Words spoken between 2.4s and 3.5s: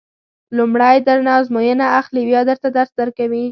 درته درس درکوي.